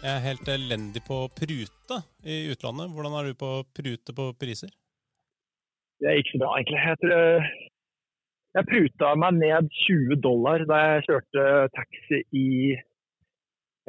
Jeg 0.00 0.16
er 0.16 0.22
helt 0.24 0.48
elendig 0.48 1.02
på 1.04 1.16
å 1.26 1.28
prute 1.28 1.96
i 2.24 2.36
utlandet. 2.48 2.88
Hvordan 2.88 3.16
er 3.18 3.26
du 3.28 3.34
på 3.36 3.48
å 3.58 3.64
prute 3.76 4.14
på 4.16 4.30
priser? 4.40 4.70
Det 6.00 6.08
er 6.08 6.20
ikke 6.22 6.38
så 6.38 6.40
bra, 6.40 6.52
egentlig. 6.56 6.78
Jeg, 6.86 7.00
tror, 7.02 7.50
jeg 8.56 8.68
pruta 8.70 9.10
meg 9.20 9.36
ned 9.42 9.68
20 9.82 10.22
dollar 10.24 10.64
da 10.70 10.78
jeg 10.86 11.04
kjørte 11.10 11.44
taxi 11.76 12.22
i 12.32 12.46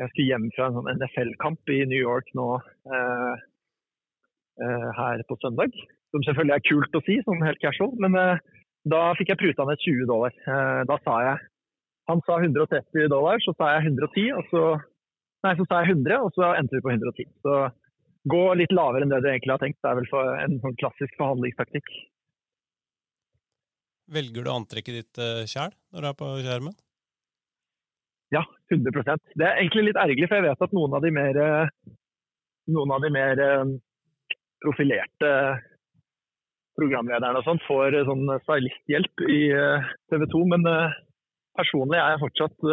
Jeg 0.01 0.11
skulle 0.11 0.27
hjem 0.34 0.51
fra 0.57 0.67
en 0.67 0.81
sånn 0.81 0.91
NFL-kamp 0.97 1.71
i 1.77 1.79
New 1.87 2.03
York 2.03 2.27
nå 2.35 2.49
eh, 2.59 3.48
eh, 4.67 4.87
her 4.99 5.23
på 5.31 5.39
søndag. 5.39 5.79
Som 6.12 6.27
selvfølgelig 6.27 6.57
er 6.57 6.67
kult 6.67 6.99
å 6.99 7.05
si, 7.07 7.21
sånn 7.23 7.48
helt 7.48 7.63
casual. 7.63 7.95
Men 8.03 8.20
eh, 8.20 8.43
da 8.84 9.13
fikk 9.15 9.31
jeg 9.31 9.45
pruta 9.45 9.71
ned 9.71 9.79
20 9.79 10.12
dollar. 10.12 10.35
Eh, 10.43 10.84
da 10.91 10.99
sa 11.07 11.23
jeg 11.29 11.48
Han 12.12 12.20
sa 12.27 12.41
130 12.43 13.07
dollar, 13.13 13.39
så 13.39 13.55
sa 13.55 13.77
jeg 13.77 13.93
110, 13.93 14.34
og 14.35 14.48
så 14.51 14.63
Nei, 15.41 15.55
så 15.57 15.65
sa 15.65 15.81
jeg 15.81 15.95
100, 15.97 16.21
og 16.21 16.35
så 16.35 16.51
endte 16.53 16.77
vi 16.77 16.83
på 16.85 16.91
110. 16.93 17.29
Så 17.41 17.57
gå 18.29 18.41
litt 18.59 18.73
lavere 18.75 19.05
enn 19.05 19.13
det 19.13 19.23
du 19.23 19.29
egentlig 19.31 19.55
har 19.55 19.63
tenkt. 19.63 19.79
Det 19.81 19.89
er 19.89 19.97
vel 19.97 20.09
en 20.45 20.59
sånn 20.61 20.77
klassisk 20.77 21.15
forhandlingstaktikk. 21.17 21.89
Velger 24.11 24.45
du 24.45 24.51
antrekket 24.53 24.97
ditt 24.99 25.21
sjæl 25.49 25.73
når 25.93 26.03
du 26.03 26.09
er 26.11 26.17
på 26.19 26.29
skjermen? 26.43 26.77
Ja, 28.31 28.45
100% 28.71 29.19
Det 29.35 29.43
er 29.43 29.57
egentlig 29.59 29.89
litt 29.89 29.99
ergerlig, 29.99 30.29
for 30.29 30.39
jeg 30.39 30.48
vet 30.48 30.63
at 30.63 30.75
noen 30.75 30.93
av 30.95 31.03
de 31.03 31.11
mer, 31.11 31.37
eh, 31.41 31.71
av 32.79 33.01
de 33.03 33.11
mer 33.11 33.41
eh, 33.43 33.73
profilerte 34.63 35.31
programlederne 36.79 37.41
og 37.41 37.48
sånn 37.48 37.59
får 37.65 37.98
sånn 38.07 38.29
stylisthjelp 38.45 39.23
i 39.27 39.41
TV 40.09 40.23
2, 40.31 40.43
men 40.53 40.63
personlig 41.59 41.99
er 41.99 42.13
jeg 42.13 42.21
fortsatt 42.21 42.70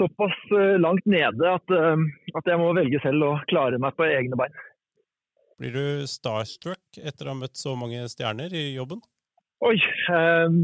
såpass 0.00 0.36
eh, 0.50 0.76
langt 0.80 1.06
nede 1.06 1.50
at, 1.50 1.74
eh, 1.74 2.04
at, 2.34 2.46
jeg 2.48 2.60
må 2.60 2.70
velge 2.76 3.00
selv 3.04 3.26
å 3.26 3.32
klare 3.50 3.80
meg 3.82 3.96
på 3.98 4.06
egne 4.08 4.38
bein. 4.38 4.56
Blir 5.60 5.74
du 5.74 6.08
starstruck 6.10 6.98
etter 6.98 7.28
å 7.28 7.34
ha 7.34 7.40
møtt 7.44 7.58
så 7.58 7.76
mange 7.78 8.02
stjerner 8.10 8.54
i 8.56 8.72
jobben? 8.74 9.02
Oi. 9.64 9.76
Eh, 9.78 10.58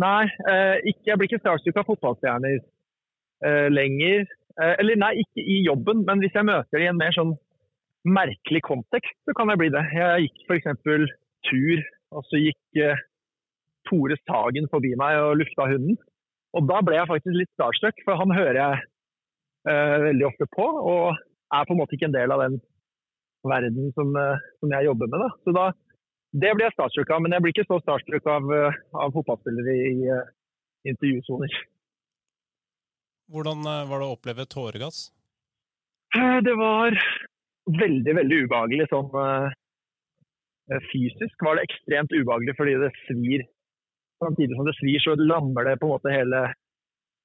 nei, 0.00 0.24
eh, 0.48 0.76
ikke, 0.88 1.10
jeg 1.10 1.20
blir 1.20 1.30
ikke 1.30 1.42
starstruck 1.42 1.82
av 1.82 1.90
fotballstjerner 1.90 2.56
eh, 2.56 3.68
lenger. 3.72 4.26
Eh, 4.56 4.74
eller 4.80 5.00
nei, 5.00 5.12
ikke 5.24 5.44
i 5.44 5.60
jobben, 5.66 6.04
men 6.08 6.24
hvis 6.24 6.36
jeg 6.36 6.48
møter 6.48 6.80
dem 6.80 6.88
i 6.88 6.90
en 6.94 7.00
mer 7.00 7.16
sånn 7.16 7.36
merkelig 8.08 8.64
kontekst, 8.64 9.16
så 9.28 9.36
kan 9.36 9.52
jeg 9.52 9.60
bli 9.60 9.72
det. 9.74 9.84
Jeg 9.92 10.28
gikk 10.28 10.44
f.eks. 10.48 10.84
tur, 11.50 11.82
og 12.16 12.24
så 12.30 12.40
gikk 12.40 12.80
Tore 13.88 14.16
Sagen 14.24 14.68
forbi 14.72 14.94
meg 14.98 15.18
og 15.20 15.36
lufta 15.42 15.68
hunden. 15.68 15.98
Og 16.56 16.66
da 16.66 16.80
ble 16.82 16.96
jeg 16.98 17.10
faktisk 17.10 17.36
litt 17.36 17.52
starstruck, 17.54 18.00
for 18.06 18.18
han 18.18 18.32
hører 18.34 18.58
jeg 18.58 18.80
uh, 19.70 19.96
veldig 20.08 20.26
ofte 20.30 20.48
på. 20.56 20.66
Og 20.66 21.20
er 21.54 21.66
på 21.66 21.76
en 21.76 21.80
måte 21.80 21.96
ikke 21.96 22.08
en 22.10 22.16
del 22.16 22.34
av 22.34 22.42
den 22.44 22.58
verden 23.46 23.92
som, 23.98 24.10
uh, 24.18 24.40
som 24.62 24.74
jeg 24.74 24.88
jobber 24.88 25.12
med. 25.12 25.22
Da. 25.22 25.30
Så 25.46 25.54
da, 25.56 25.66
det 26.42 26.54
blir 26.56 26.66
jeg 26.66 26.76
starstruck 26.76 27.14
av, 27.14 27.22
men 27.22 27.36
jeg 27.36 27.44
blir 27.44 27.54
ikke 27.54 27.68
så 27.70 27.78
starstruck 27.84 28.26
av, 28.34 28.50
uh, 28.50 28.80
av 29.04 29.14
fotballspillere 29.14 29.76
i 29.78 30.90
intervjusoner. 30.90 31.54
Hvordan 33.30 33.62
var 33.62 34.00
det 34.00 34.06
å 34.08 34.14
oppleve 34.16 34.46
tåregass? 34.50 35.04
Det 36.42 36.54
var 36.58 36.96
veldig, 37.70 38.14
veldig 38.16 38.38
ubehagelig. 38.42 38.88
Sånn 38.90 39.12
fysisk 40.90 41.44
var 41.46 41.58
det 41.58 41.68
ekstremt 41.68 42.10
ubehagelig 42.10 42.56
fordi 42.58 42.74
det 42.80 42.88
svir 43.04 43.44
Samtidig 44.20 44.56
som 44.56 44.68
det 44.68 44.76
svir, 44.76 45.00
så 45.00 45.14
lammer 45.16 45.64
det 45.64 45.78
på 45.80 45.88
en 45.88 45.94
måte 45.94 46.12
hele 46.12 46.42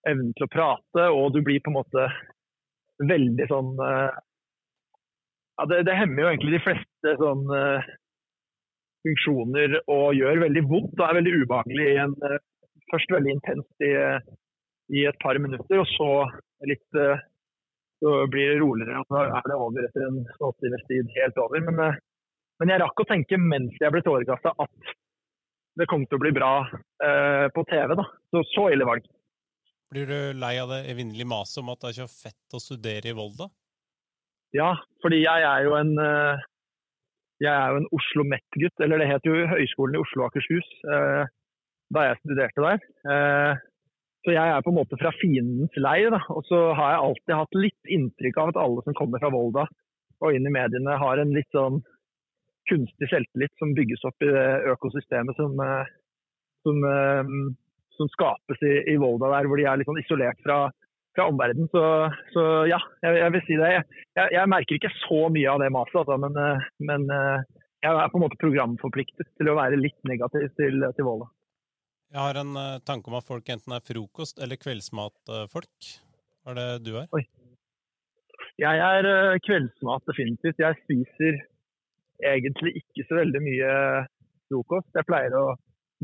evnen 0.07 0.31
til 0.37 0.45
å 0.45 0.53
prate, 0.53 1.09
og 1.11 1.33
du 1.35 1.41
blir 1.43 1.61
på 1.63 1.73
en 1.73 1.79
måte 1.79 2.07
veldig 3.03 3.47
sånn 3.49 3.73
uh, 3.81 4.13
ja, 5.59 5.65
det, 5.71 5.81
det, 5.89 5.95
hemmer 5.99 6.23
jo 6.23 6.29
egentlig 6.31 6.55
de 6.55 6.63
fleste 6.63 7.15
sånn 7.19 7.43
uh, 7.51 7.87
funksjoner 9.05 9.79
og 9.91 10.15
gjør 10.15 10.43
veldig 10.45 10.63
vondt 10.69 10.95
og 10.99 11.05
er 11.07 11.17
veldig 11.19 11.33
ubehagelig 11.41 11.87
i 11.91 12.01
en 12.05 12.17
uh, 12.23 12.41
Først 12.85 13.09
veldig 13.09 13.31
intenst 13.33 13.81
i, 13.81 13.87
i, 14.93 14.99
et 15.09 15.15
par 15.17 15.39
minutter, 15.41 15.79
og 15.81 15.87
så 15.89 16.09
litt 16.69 16.83
så 16.93 18.11
blir 18.29 18.51
det 18.51 18.59
roligere. 18.61 18.99
og 19.01 19.07
Så 19.09 19.23
er 19.23 19.47
det 19.49 19.55
over 19.57 19.87
etter 19.87 20.03
en 20.05 20.19
halvtimes 20.37 20.83
tid. 20.91 21.09
Helt 21.15 21.39
over. 21.41 21.63
Men, 21.65 21.97
men, 22.61 22.71
jeg 22.71 22.83
rakk 22.83 23.01
å 23.01 23.07
tenke 23.09 23.39
mens 23.41 23.73
jeg 23.81 23.89
ble 23.89 24.03
tåregassa 24.05 24.53
at 24.53 24.93
det 25.79 25.87
kom 25.91 26.05
til 26.07 26.17
å 26.17 26.23
bli 26.23 26.31
bra 26.35 26.53
eh, 27.03 27.45
på 27.53 27.65
TV. 27.69 27.95
da. 27.99 28.07
Så, 28.31 28.43
så 28.53 28.69
ille 28.73 28.87
var 28.87 28.97
det 28.97 29.05
ikke. 29.05 29.15
Blir 29.93 30.09
du 30.09 30.39
lei 30.41 30.55
av 30.59 30.71
det 30.73 30.81
evinnelige 30.91 31.29
maset 31.29 31.61
om 31.61 31.71
at 31.73 31.83
det 31.83 31.91
er 31.91 32.01
så 32.03 32.09
fett 32.09 32.57
å 32.57 32.61
studere 32.63 33.11
i 33.11 33.15
Volda? 33.15 33.47
Ja, 34.55 34.73
fordi 35.03 35.21
jeg 35.21 35.45
er 35.45 35.65
jo 35.67 35.75
en 35.77 35.93
eh, 36.01 36.43
jeg 37.43 37.51
er 37.51 37.73
jo 37.73 37.81
en 37.81 37.89
Oslo 37.95 38.23
Met-gutt, 38.23 38.83
eller 38.83 39.01
det 39.01 39.09
het 39.09 39.25
jo 39.27 39.35
Høgskolen 39.51 39.97
i 39.97 40.01
Oslo 40.01 40.23
og 40.23 40.29
Akershus 40.29 40.67
eh, 40.87 41.23
da 41.93 42.05
jeg 42.07 42.19
studerte 42.21 42.63
der. 42.63 42.85
Eh, 43.11 43.63
så 44.25 44.33
jeg 44.33 44.51
er 44.51 44.63
på 44.65 44.71
en 44.71 44.79
måte 44.79 44.97
fra 44.97 45.11
fiendens 45.19 45.75
leir. 45.77 46.09
Da. 46.15 46.21
Og 46.33 46.47
så 46.47 46.61
har 46.77 46.93
jeg 46.93 47.03
alltid 47.07 47.35
hatt 47.37 47.59
litt 47.59 47.91
inntrykk 47.97 48.39
av 48.41 48.53
at 48.53 48.61
alle 48.63 48.85
som 48.87 48.97
kommer 48.97 49.21
fra 49.21 49.33
Volda 49.33 49.67
og 50.23 50.33
inn 50.33 50.47
i 50.47 50.53
mediene, 50.53 50.95
har 50.97 51.19
en 51.19 51.33
litt 51.35 51.51
sånn 51.53 51.81
kunstig 52.69 53.09
selvtillit 53.11 53.53
som 53.59 53.73
bygges 53.77 54.03
opp 54.07 54.25
i 54.25 54.31
det 54.31 54.47
økosystemet 54.73 55.37
som, 55.39 55.53
eh, 55.61 55.93
som, 56.65 56.81
eh, 56.89 57.29
som 57.97 58.09
skapes 58.13 58.65
i, 58.65 58.73
i, 58.93 58.97
Volda 59.01 59.31
der, 59.35 59.49
hvor 59.49 59.61
de 59.61 59.67
er 59.69 59.79
litt 59.79 59.89
sånn 59.89 60.01
isolert 60.01 60.41
fra, 60.45 60.59
fra 61.17 61.29
omverdenen. 61.31 61.69
Så, 61.73 61.83
så, 62.33 62.43
ja, 62.71 62.81
jeg, 63.05 63.21
jeg, 63.21 63.35
vil 63.35 63.45
si 63.47 63.59
det. 63.61 63.71
Jeg, 63.75 64.33
jeg, 64.37 64.51
merker 64.51 64.79
ikke 64.79 64.93
så 65.03 65.21
mye 65.33 65.53
av 65.53 65.63
det 65.63 65.71
maset, 65.75 66.01
altså, 66.03 66.19
men, 66.25 66.41
eh, 66.41 66.67
men, 66.91 67.07
jeg 67.85 67.93
er 67.93 68.09
på 68.09 68.17
en 68.17 68.25
måte 68.25 68.41
programforpliktet 68.41 69.27
til 69.37 69.51
å 69.51 69.57
være 69.59 69.77
litt 69.77 69.97
negativ 70.09 70.47
til, 70.57 70.87
til 70.97 71.05
Volda. 71.05 71.29
Jeg 72.15 72.21
har 72.21 72.37
en 72.39 72.55
tanke 72.87 73.11
om 73.11 73.17
at 73.19 73.27
folk 73.27 73.49
enten 73.51 73.75
er 73.75 73.83
frokost- 73.83 74.39
eller 74.41 74.57
kveldsmatfolk. 74.57 75.89
Hva 76.45 76.53
er 76.53 76.57
det 76.57 76.69
du 76.87 76.95
er? 77.01 77.09
Oi. 77.13 77.21
Jeg 78.61 78.79
er 78.79 79.37
kveldsmat, 79.43 80.05
definitivt. 80.07 80.63
Jeg 80.63 80.79
spiser 80.85 81.37
egentlig 82.23 82.75
ikke 82.81 83.05
så 83.09 83.19
veldig 83.21 83.41
mye 83.43 83.71
frokost. 84.49 84.91
Jeg 84.95 85.07
pleier 85.09 85.35
å 85.37 85.45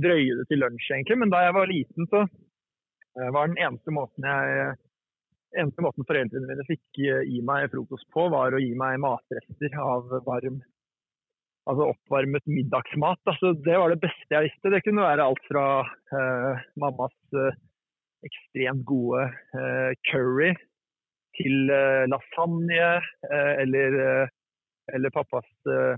drøye 0.01 0.37
det 0.39 0.47
til 0.49 0.61
lunsj, 0.63 0.87
egentlig. 0.95 1.19
Men 1.23 1.33
da 1.33 1.43
jeg 1.45 1.57
var 1.57 1.71
liten, 1.71 2.07
så 2.11 2.23
eh, 2.25 3.29
var 3.35 3.51
den 3.51 3.59
eneste 3.61 3.93
måten 3.95 4.27
jeg 4.27 4.73
eneste 5.59 5.83
måten 5.83 6.07
foreldrene 6.07 6.47
mine 6.47 6.65
fikk 6.67 7.01
eh, 7.03 7.23
gi 7.27 7.41
meg 7.45 7.71
frokost 7.73 8.07
på, 8.13 8.27
var 8.33 8.55
å 8.55 8.61
gi 8.61 8.71
meg 8.77 9.01
matrester 9.03 9.79
av 9.83 10.11
varm 10.27 10.61
Altså 11.69 11.91
oppvarmet 11.91 12.47
middagsmat. 12.49 13.19
Altså, 13.29 13.51
det 13.53 13.75
var 13.77 13.91
det 13.93 14.01
beste 14.01 14.33
jeg 14.33 14.47
visste. 14.47 14.71
Det 14.73 14.79
kunne 14.81 15.03
være 15.05 15.27
alt 15.29 15.43
fra 15.45 15.65
eh, 15.85 16.63
mammas 16.81 17.13
eh, 17.37 17.59
ekstremt 18.25 18.81
gode 18.89 19.27
eh, 19.53 19.91
curry 20.09 20.55
til 21.37 21.69
eh, 21.69 22.07
lasagne 22.09 22.89
eller 23.61 23.99
eller 24.93 25.09
pappas 25.13 25.45
uh, 25.69 25.95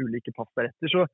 ulike 0.00 0.32
pastaretter. 0.36 0.88
Så, 0.88 1.06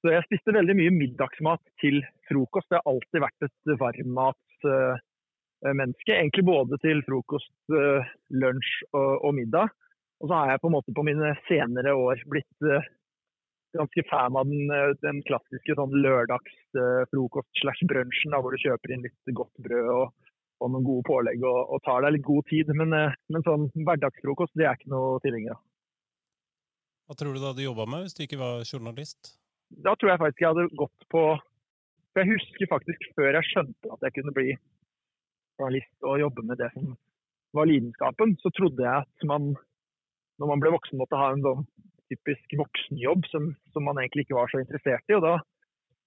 så, 0.00 0.08
jeg 0.12 0.24
spiste 0.26 0.56
veldig 0.56 0.74
mye 0.78 0.92
middagsmat 0.94 1.62
til 1.82 1.96
frokost. 2.28 2.70
Jeg 2.70 2.78
har 2.80 2.90
alltid 2.92 3.20
vært 3.24 3.40
et 3.46 3.64
varmmatsmenneske. 3.82 6.12
Uh, 6.12 6.16
egentlig 6.18 6.44
både 6.48 6.74
til 6.84 6.98
frokost, 7.06 7.58
uh, 7.72 8.02
lunsj 8.34 8.72
og, 8.92 9.12
og, 9.22 9.32
middag. 9.38 9.66
Og 10.20 10.24
så 10.28 10.34
har 10.34 10.46
jeg 10.52 10.62
på 10.62 10.68
en 10.70 10.76
måte 10.78 10.96
på 10.96 11.06
mine 11.06 11.28
senere 11.48 11.92
år 11.92 12.16
blitt 12.32 12.58
ganske 13.76 14.02
fan 14.08 14.34
av 14.40 14.44
den, 14.48 14.64
den 15.02 15.18
klassiske 15.28 15.72
sånn 15.76 15.92
lørdagsfrokost-slash-brunsjen, 16.00 18.32
hvor 18.40 18.50
du 18.54 18.58
kjøper 18.62 18.88
inn 18.94 19.04
litt 19.04 19.24
godt 19.36 19.56
brød 19.66 19.88
og, 19.92 20.06
og 20.60 20.72
noen 20.72 20.86
gode 20.86 21.04
pålegg 21.08 21.42
og, 21.44 21.58
og, 21.68 21.80
tar 21.84 22.04
deg 22.04 22.16
litt 22.16 22.26
god 22.26 22.46
tid. 22.50 22.70
Men, 22.78 22.94
eh, 22.96 23.16
men 23.32 23.44
sånn 23.46 23.66
hverdagsfrokost 23.76 24.56
det 24.58 24.68
er 24.68 24.78
ikke 24.78 24.92
noe 24.92 25.18
tilhenger 25.24 25.56
av. 25.56 25.62
Hva 27.06 27.18
tror 27.18 27.36
du 27.36 27.42
du 27.42 27.48
hadde 27.48 27.66
jobba 27.66 27.86
med 27.90 28.06
hvis 28.06 28.16
du 28.16 28.24
ikke 28.24 28.40
var 28.40 28.64
journalist? 28.66 29.36
Da 29.84 29.94
tror 29.94 30.12
jeg 30.12 30.22
faktisk 30.22 30.42
jeg 30.42 30.54
hadde 30.54 30.78
gått 30.78 31.06
på 31.12 31.22
For 32.14 32.22
jeg 32.22 32.32
husker 32.32 32.70
faktisk 32.70 33.08
før 33.18 33.36
jeg 33.36 33.48
skjønte 33.50 33.90
at 33.92 34.06
jeg 34.06 34.14
kunne 34.16 34.34
bli 34.34 34.54
journalist 35.58 36.06
og 36.06 36.20
jobbe 36.22 36.44
med 36.48 36.60
det 36.60 36.70
som 36.74 36.94
var 37.56 37.68
lidenskapen, 37.68 38.34
så 38.42 38.50
trodde 38.52 38.84
jeg 38.84 39.04
at 39.04 39.26
man 39.28 39.54
når 40.40 40.50
man 40.50 40.62
ble 40.62 40.72
voksen 40.74 41.00
måtte 41.00 41.16
ha 41.16 41.30
en 41.32 41.44
sånn 41.44 41.62
typisk 42.12 42.56
voksenjobb 42.60 43.24
som, 43.30 43.50
som 43.72 43.86
man 43.86 44.00
egentlig 44.00 44.26
ikke 44.26 44.36
var 44.36 44.50
så 44.52 44.60
interessert 44.62 45.04
i. 45.12 45.16
og 45.16 45.24
da 45.24 45.36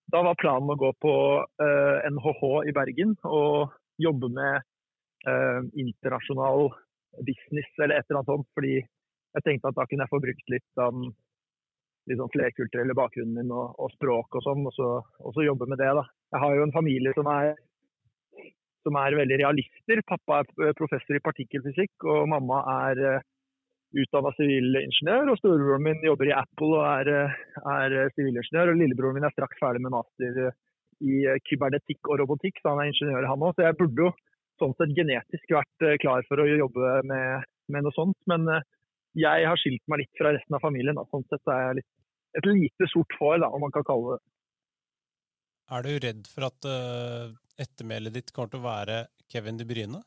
da 0.10 0.22
var 0.26 0.38
planen 0.42 0.72
å 0.74 0.78
gå 0.80 0.90
på 1.04 1.14
eh, 1.62 2.08
NHH 2.10 2.42
i 2.70 2.74
Bergen 2.74 3.14
og 3.28 3.76
jobbe 4.00 4.30
med 4.36 4.62
eh, 5.30 5.62
internasjonal 5.84 6.70
business 7.26 7.72
eller 7.80 8.00
et 8.00 8.06
eller 8.08 8.22
annet 8.22 8.34
sånt. 8.34 8.50
Fordi 8.58 8.76
jeg 8.80 9.46
tenkte 9.46 9.72
at 9.72 9.80
da 9.80 9.88
kunne 9.88 10.06
jeg 10.06 10.14
få 10.14 10.22
brukt 10.24 10.54
litt 10.54 10.84
av 10.84 10.94
den 12.10 12.20
sånn 12.20 12.32
flerkulturelle 12.34 12.96
bakgrunnen 12.98 13.38
min 13.38 13.52
og, 13.54 13.76
og 13.78 13.92
språk 13.94 14.40
og 14.40 14.46
sånn, 14.46 14.64
og, 14.70 15.10
og, 15.22 15.34
så 15.36 15.46
jobbe 15.46 15.68
med 15.70 15.82
det. 15.82 15.90
da. 16.00 16.06
Jeg 16.34 16.44
har 16.44 16.56
jo 16.56 16.66
en 16.66 16.76
familie 16.76 17.14
som 17.18 17.30
er, 17.30 17.52
som 18.88 18.98
er 18.98 19.18
veldig 19.20 19.42
realister. 19.44 20.02
Pappa 20.10 20.42
er 20.42 20.78
professor 20.80 21.20
i 21.20 21.26
partikkelfysikk, 21.26 22.08
og 22.10 22.32
mamma 22.32 22.64
er 22.88 23.22
utdanna 24.00 24.32
sivilingeniør. 24.38 25.34
Og 25.34 25.38
storebroren 25.42 25.86
min 25.86 26.02
jobber 26.06 26.32
i 26.32 26.36
Apple 26.38 26.72
og 26.80 26.88
er, 26.88 27.36
er 27.76 28.00
sivilingeniør. 28.16 28.74
Og 28.74 28.82
lillebroren 28.82 29.20
min 29.20 29.30
er 29.30 29.36
straks 29.36 29.62
ferdig 29.62 29.84
med 29.86 29.94
master 29.94 30.50
i 31.00 31.22
kybernetikk 31.48 32.10
og 32.10 32.20
robotikk, 32.22 32.60
så 32.62 32.74
han 32.74 32.84
er 32.84 32.92
ingeniør 32.92 33.30
han 33.30 33.46
òg. 33.46 33.56
Så 33.56 33.66
jeg 33.68 33.78
burde 33.80 34.08
jo 34.08 34.12
sånn 34.60 34.76
sett 34.76 34.96
genetisk 34.98 35.56
vært 35.56 35.88
klar 36.04 36.26
for 36.28 36.42
å 36.44 36.48
jobbe 36.50 37.00
med, 37.08 37.48
med 37.72 37.86
noe 37.86 37.96
sånt. 37.96 38.18
Men 38.28 38.48
jeg 39.18 39.48
har 39.48 39.60
skilt 39.60 39.84
meg 39.90 40.04
litt 40.04 40.20
fra 40.20 40.34
resten 40.36 40.58
av 40.58 40.64
familien. 40.64 40.98
Da. 40.98 41.06
Sånn 41.10 41.26
sett 41.32 41.52
er 41.52 41.64
jeg 41.64 41.80
litt, 41.80 41.90
et 42.38 42.50
lite 42.50 42.90
sort 42.92 43.16
hår, 43.20 43.40
da, 43.44 43.50
om 43.50 43.64
man 43.66 43.74
kan 43.74 43.86
kalle 43.88 44.18
det 44.18 44.22
Er 45.74 45.86
du 45.86 45.92
redd 46.04 46.30
for 46.30 46.46
at 46.50 46.68
uh, 46.70 47.32
ettermælet 47.62 48.20
ditt 48.20 48.32
kommer 48.36 48.52
til 48.54 48.62
å 48.62 48.68
være 48.68 49.00
Kevin 49.32 49.58
De 49.58 49.66
Bryne? 49.70 50.02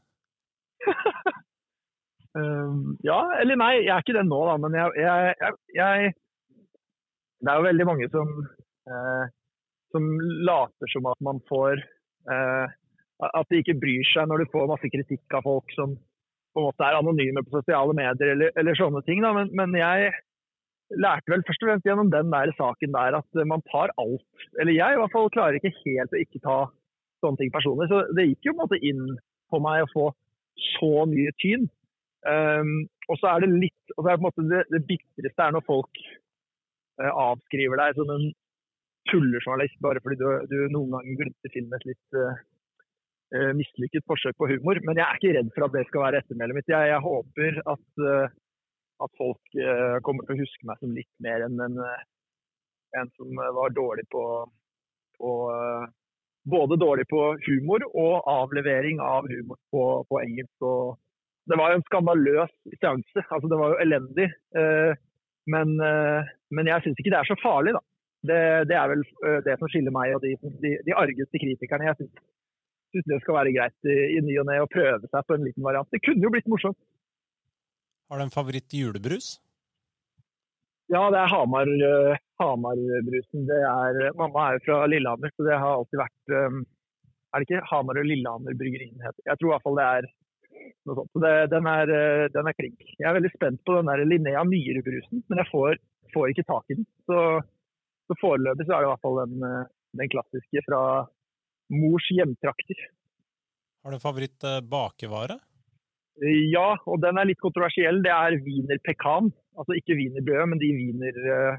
um, 2.39 2.95
ja 3.07 3.19
eller 3.41 3.59
nei. 3.59 3.75
Jeg 3.83 3.95
er 3.95 4.05
ikke 4.05 4.19
det 4.19 4.27
nå, 4.29 4.41
da. 4.51 4.57
Men 4.63 4.79
jeg, 4.79 4.97
jeg, 5.03 5.37
jeg, 5.43 5.61
jeg 5.79 6.13
Det 7.43 7.53
er 7.53 7.61
jo 7.61 7.69
veldig 7.71 7.89
mange 7.91 8.11
som, 8.15 8.35
uh, 8.91 9.25
som 9.95 10.09
later 10.49 10.91
som 10.93 11.09
at 11.11 11.21
man 11.25 11.41
får 11.51 11.81
eh, 12.33 12.79
At 13.23 13.53
de 13.53 13.61
ikke 13.63 13.79
bryr 13.79 14.07
seg 14.11 14.27
når 14.29 14.43
du 14.43 14.53
får 14.53 14.71
masse 14.71 14.89
kritikk 14.91 15.37
av 15.39 15.47
folk 15.47 15.71
som 15.77 15.95
på 16.53 16.61
en 16.61 16.69
måte 16.69 16.85
er 16.85 16.99
anonyme 16.99 17.43
på 17.47 17.55
sosiale 17.55 17.95
medier 17.97 18.35
eller, 18.35 18.53
eller 18.61 18.77
sånne 18.77 19.01
ting. 19.07 19.23
Men, 19.25 19.49
men, 19.57 19.77
jeg 19.79 20.11
lærte 21.01 21.33
vel 21.33 21.45
først 21.49 21.63
og 21.65 21.71
fremst 21.71 21.87
gjennom 21.89 22.11
den 22.13 22.33
der 22.35 22.53
saken 22.59 22.93
der 22.93 23.17
at 23.21 23.43
man 23.49 23.65
tar 23.71 23.95
alt. 24.03 24.27
Eller 24.61 24.77
jeg 24.77 24.97
i 24.97 25.01
hvert 25.01 25.15
fall 25.15 25.31
klarer 25.33 25.57
ikke 25.57 25.73
helt 25.85 26.13
å 26.13 26.21
ikke 26.21 26.43
ta 26.45 26.59
sånne 27.23 27.41
ting 27.41 27.55
personlig. 27.55 27.89
Så 27.89 28.03
det 28.17 28.27
gikk 28.29 28.51
jo 28.51 28.57
på 28.57 28.59
en 28.59 28.65
måte 28.67 28.83
inn 28.91 29.07
på 29.53 29.63
meg 29.65 29.87
å 29.87 29.93
få 29.95 30.09
så 30.75 31.07
mye 31.09 31.33
tyn. 31.41 31.71
Um, 32.23 32.85
og 33.11 33.19
så 33.19 33.33
er 33.33 33.43
det 33.43 33.63
litt 33.65 33.95
og 33.97 34.05
så 34.05 34.13
er 34.13 34.13
det 34.13 34.21
på 34.21 34.23
en 34.23 34.29
måte 34.29 34.45
det, 34.47 34.61
det 34.71 34.81
bitreste 34.87 35.43
er 35.43 35.55
når 35.57 35.65
folk 35.67 36.03
uh, 37.03 37.11
avskriver 37.11 37.81
deg 37.81 37.97
som 37.99 38.13
en 38.15 38.29
tullejournalist 39.11 39.79
bare 39.83 40.03
fordi 40.03 40.19
du, 40.21 40.27
du 40.51 40.57
noen 40.71 40.95
ganger 40.95 41.19
glimter 41.21 41.53
til 41.55 41.67
med 41.69 41.81
et 41.81 41.93
litt 41.93 42.19
uh, 42.19 43.51
mislykket 43.59 44.07
forsøk 44.09 44.39
på 44.39 44.51
humor. 44.53 44.81
Men 44.87 45.01
jeg 45.01 45.07
er 45.07 45.19
ikke 45.19 45.35
redd 45.39 45.53
for 45.57 45.67
at 45.67 45.77
det 45.77 45.85
skal 45.89 46.05
være 46.07 46.23
ettermælet 46.23 46.59
mitt. 46.59 46.71
Jeg, 46.71 46.91
jeg, 46.93 47.05
håper 47.07 47.61
at, 47.75 47.87
uh, 48.07 48.27
at 49.07 49.21
folk 49.21 49.59
uh, 49.59 49.99
kommer 50.07 50.27
til 50.27 50.37
å 50.37 50.43
huske 50.43 50.69
meg 50.69 50.83
som 50.83 50.95
litt 50.97 51.13
mer 51.25 51.47
enn 51.49 51.65
en, 51.67 51.81
en 53.01 53.13
som 53.17 53.43
var 53.59 53.75
dårlig 53.79 54.07
på, 54.13 54.27
på 55.19 55.35
Både 56.43 56.75
dårlig 56.75 57.05
på 57.07 57.21
humor 57.47 57.85
og 57.95 58.25
avlevering 58.27 58.99
av 58.99 59.29
humor 59.31 59.61
på, 59.71 59.83
på 60.11 60.19
engelsk. 60.25 60.65
Og 60.67 60.97
det 61.47 61.55
var 61.61 61.71
jo 61.71 61.77
en 61.79 61.85
skandaløs 61.87 62.51
seanse. 62.81 63.23
Altså, 63.29 63.47
det 63.47 63.59
var 63.61 63.71
jo 63.71 63.77
elendig. 63.85 64.27
Men, 65.55 65.77
men 65.79 66.71
jeg 66.73 66.83
syns 66.83 66.99
ikke 66.99 67.13
det 67.15 67.21
er 67.21 67.31
så 67.31 67.37
farlig, 67.45 67.77
da. 67.79 67.85
Det, 68.23 68.41
det, 68.71 68.77
er 68.79 68.87
vel 68.93 69.01
det 69.43 69.57
som 69.59 69.71
skiller 69.71 69.95
meg 69.95 70.13
og 70.15 70.23
de, 70.23 70.37
de, 70.63 70.77
de 70.87 70.95
argeste 70.95 71.41
kritikerne. 71.43 71.89
Jeg 71.91 71.99
syns 72.93 73.09
det 73.11 73.19
skal 73.25 73.39
være 73.41 73.55
greit 73.57 73.89
i, 73.89 73.97
i 74.17 74.21
ny 74.23 74.37
og 74.43 74.47
ne 74.47 74.61
å 74.63 74.71
prøve 74.71 75.09
seg 75.09 75.27
på 75.27 75.37
en 75.37 75.47
liten 75.47 75.65
variant. 75.65 75.89
Det 75.91 76.03
kunne 76.05 76.23
jo 76.23 76.31
blitt 76.35 76.51
morsomt. 76.51 76.79
Har 78.13 78.21
du 78.21 78.27
en 78.27 78.35
favoritt 78.35 78.75
julebrus? 78.77 79.35
Ja, 80.93 81.07
det 81.09 81.21
er 81.23 81.31
Hamar, 81.33 81.69
uh, 81.69 82.19
Hamarbrusen. 82.43 83.47
Det 83.49 83.61
er, 83.65 84.01
mamma 84.19 84.49
er 84.49 84.59
jo 84.59 84.65
fra 84.67 84.83
Lillehammer, 84.91 85.33
så 85.33 85.47
det 85.47 85.57
har 85.57 85.79
alltid 85.79 86.01
vært 86.03 86.35
um, 86.37 86.59
Er 87.33 87.41
det 87.41 87.47
ikke 87.47 87.63
Hamar 87.71 88.01
og 88.03 88.09
Lillehammer 88.11 88.59
Bryggerien 88.59 89.01
heter? 89.01 89.23
Jeg 89.31 89.41
tror 89.41 89.49
i 89.49 89.53
hvert 89.55 89.65
fall 89.65 89.81
det 89.81 89.87
er 89.89 90.11
noe 90.85 90.99
sånt. 90.99 91.13
Så 91.15 91.23
det, 91.25 91.33
den, 91.55 91.71
er, 91.73 91.95
uh, 91.95 92.27
den 92.35 92.51
er 92.51 92.59
klink. 92.59 92.85
Jeg 92.99 93.09
er 93.09 93.17
veldig 93.17 93.33
spent 93.33 93.63
på 93.65 93.79
den 93.79 93.89
der 93.89 94.05
Linnea 94.05 94.45
Myhre-brusen, 94.51 95.25
men 95.31 95.41
jeg 95.41 95.51
får, 95.55 95.81
får, 96.13 96.35
ikke 96.35 96.49
tak 96.51 96.75
i 96.75 96.79
den. 96.83 96.89
Så, 97.09 97.25
så 98.13 98.19
foreløpig 98.21 98.69
så 98.69 98.77
er 98.77 98.85
det 98.85 98.89
i 98.89 98.93
hvert 98.93 99.05
fall 99.09 99.21
den, 99.25 99.47
uh, 99.47 99.71
den 99.99 100.13
klassiske 100.13 100.65
fra 100.69 100.83
mors 101.73 102.09
hjemtrakter. 102.13 102.85
Har 103.83 103.91
du 103.91 103.99
en 103.99 104.05
favoritt 104.05 104.45
eh, 104.47 104.61
bakevare? 104.63 105.39
Ja, 106.53 106.77
og 106.87 107.01
den 107.03 107.19
er 107.19 107.27
litt 107.27 107.41
kontroversiell. 107.43 108.03
Det 108.05 108.13
er 108.13 108.39
wienerpekan. 108.45 109.33
Altså 109.59 109.77
ikke 109.79 109.97
wienerbrød, 109.99 110.45
men 110.53 110.61
de 110.61 110.69
wiener 110.77 111.19
uh, 111.27 111.57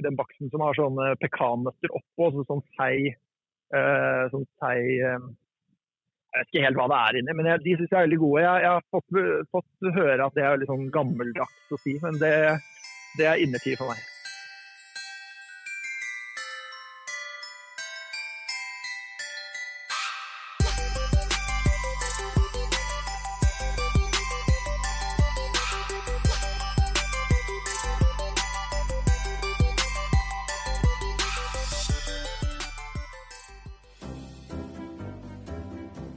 Den 0.00 0.16
baksten 0.18 0.50
som 0.50 0.64
har 0.64 0.78
sånne 0.78 1.12
pekannøtter 1.20 1.92
oppå, 1.92 2.30
så 2.32 2.46
sånn 2.48 2.64
seig 2.78 3.12
uh, 3.76 4.24
sånn 4.32 4.46
seig 4.62 4.88
uh, 5.04 5.26
Jeg 6.32 6.38
vet 6.38 6.50
ikke 6.50 6.64
helt 6.64 6.80
hva 6.80 6.88
det 6.94 7.00
er 7.02 7.20
inni, 7.20 7.36
men 7.36 7.50
jeg, 7.50 7.64
de 7.66 7.76
syns 7.76 7.92
jeg 7.92 7.98
er 7.98 8.08
veldig 8.08 8.22
gode. 8.22 8.46
Jeg, 8.46 8.64
jeg 8.64 8.72
har 8.78 8.88
fått, 8.94 9.20
fått, 9.52 9.90
høre 9.98 10.30
at 10.30 10.38
det 10.38 10.46
er 10.48 10.62
litt 10.62 10.72
sånn 10.72 10.88
gammeldags 10.94 11.76
å 11.76 11.82
si, 11.82 11.98
men 12.02 12.16
det, 12.22 12.34
det 13.20 13.28
er 13.28 13.44
innertid 13.44 13.76
for 13.82 13.92
meg. 13.92 14.11